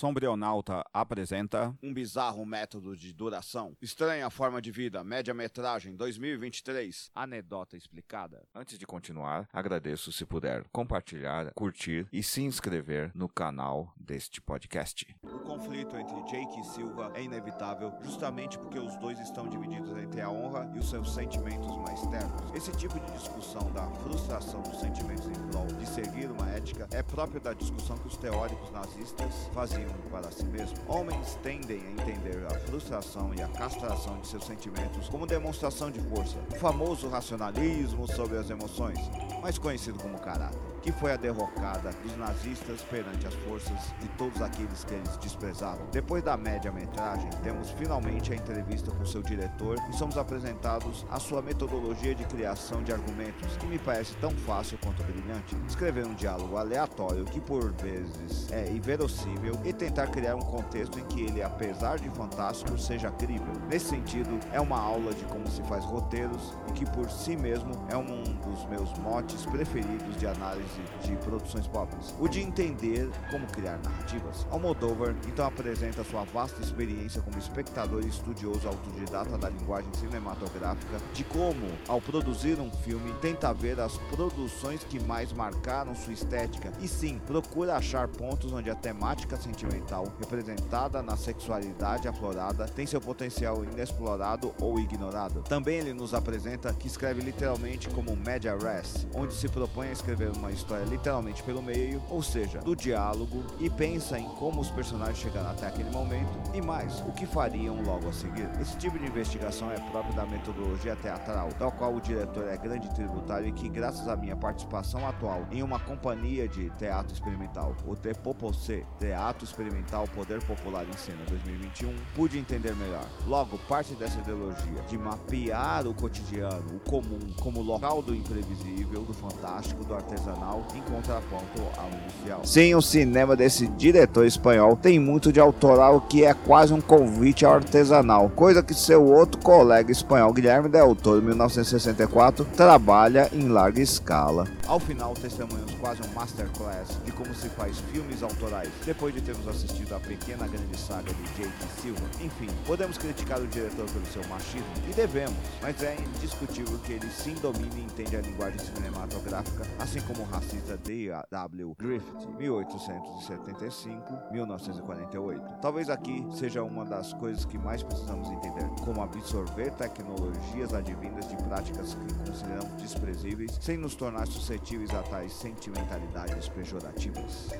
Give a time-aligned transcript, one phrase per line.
[0.00, 8.42] Sombrionauta apresenta um bizarro método de duração, estranha forma de vida, média-metragem 2023, anedota explicada.
[8.54, 15.06] Antes de continuar, agradeço se puder compartilhar, curtir e se inscrever no canal deste podcast.
[15.22, 20.22] O conflito entre Jake e Silva é inevitável justamente porque os dois estão divididos entre
[20.22, 22.50] a honra e os seus sentimentos mais ternos.
[22.54, 27.02] Esse tipo de discussão da frustração dos sentimentos em prol de seguir uma ética é
[27.02, 32.44] próprio da discussão que os teóricos nazistas faziam para si mesmo, homens tendem a entender
[32.46, 38.06] a frustração e a castração de seus sentimentos como demonstração de força, o famoso racionalismo
[38.12, 38.98] sobre as emoções,
[39.42, 44.40] mais conhecido como caráter que foi a derrocada dos nazistas perante as forças de todos
[44.42, 45.86] aqueles que eles desprezavam.
[45.92, 51.42] Depois da média-metragem, temos finalmente a entrevista com seu diretor e somos apresentados à sua
[51.42, 55.56] metodologia de criação de argumentos, que me parece tão fácil quanto brilhante.
[55.68, 61.04] Escrever um diálogo aleatório que por vezes é inverossímil e tentar criar um contexto em
[61.04, 63.52] que ele, apesar de fantástico, seja crível.
[63.68, 67.72] Nesse sentido, é uma aula de como se faz roteiros e que por si mesmo
[67.90, 70.69] é um dos meus motes preferidos de análise
[71.06, 74.46] de produções pobres, o de entender como criar narrativas.
[74.50, 81.24] Almodóvar então apresenta sua vasta experiência como espectador e estudioso autodidata da linguagem cinematográfica, de
[81.24, 86.86] como, ao produzir um filme, tenta ver as produções que mais marcaram sua estética e
[86.86, 93.64] sim, procura achar pontos onde a temática sentimental representada na sexualidade aflorada tem seu potencial
[93.64, 95.42] inexplorado ou ignorado.
[95.42, 100.30] Também ele nos apresenta que escreve literalmente como media res, onde se propõe a escrever
[100.36, 104.70] uma história é, literalmente pelo meio, ou seja, do diálogo, e pensa em como os
[104.70, 108.48] personagens chegaram até aquele momento e mais, o que fariam logo a seguir?
[108.60, 112.92] Esse tipo de investigação é próprio da metodologia teatral, da qual o diretor é grande
[112.92, 117.94] tributário e que, graças à minha participação atual em uma companhia de teatro experimental, o
[117.94, 123.04] TPOPOC, Teatro Experimental Poder Popular em Cena 2021, pude entender melhor.
[123.28, 129.14] Logo, parte dessa ideologia de mapear o cotidiano, o comum, como local do imprevisível, do
[129.14, 132.40] fantástico, do artesanal, em contraponto ao inicial.
[132.44, 137.44] Sim, o cinema desse diretor espanhol tem muito de autoral que é quase um convite
[137.46, 144.46] artesanal, coisa que seu outro colega espanhol Guilherme Del Toro, 1964, trabalha em larga escala.
[144.66, 149.46] Ao final, testemunhamos quase um masterclass de como se faz filmes autorais, depois de termos
[149.48, 151.52] assistido a pequena grande saga de Jake
[151.82, 152.00] Silva.
[152.20, 157.08] Enfim, podemos criticar o diretor pelo seu machismo, e devemos, mas é indiscutível que ele
[157.10, 161.74] sim domina e entende a linguagem cinematográfica, assim como o racista D.W.
[161.78, 165.40] Griffith, 1875-1948.
[165.60, 171.36] Talvez aqui seja uma das coisas que mais precisamos entender, como absorver tecnologias advindas de
[171.44, 177.50] práticas que consideramos desprezíveis, sem nos tornar suscetíveis a tais sentimentalidades pejorativas.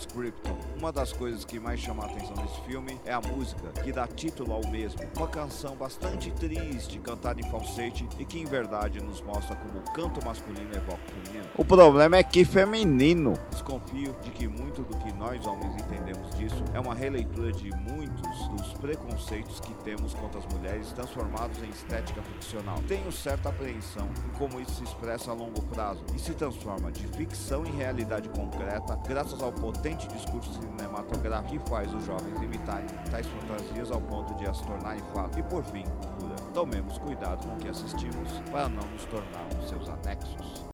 [0.00, 3.92] Scriptum: uma das coisas que mais chama a atenção nesse filme é a música, que
[3.92, 9.02] dá título ao mesmo, uma canção bastante triste, cantada em falsete e que em verdade
[9.02, 11.50] nos mostra como o canto masculino evoca o feminino.
[11.56, 13.34] O problema é que feminino
[13.70, 18.48] confio de que muito do que nós homens entendemos disso é uma releitura de muitos
[18.48, 22.78] dos preconceitos que temos contra as mulheres transformados em estética ficcional.
[22.88, 27.06] Tenho certa apreensão em como isso se expressa a longo prazo e se transforma de
[27.16, 31.20] ficção em realidade concreta graças ao potente discurso cinematográfico
[31.60, 35.38] que faz os jovens imitarem tais fantasias ao ponto de as tornarem fato.
[35.38, 36.34] E por fim, cultura.
[36.52, 40.69] Tomemos cuidado com o que assistimos para não nos tornarmos seus anexos.